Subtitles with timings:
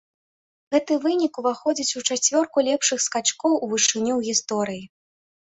[0.75, 4.83] Гэты вынік уваходзіць у чацвёрку лепшых скачкоў у вышыню ў гісторыі.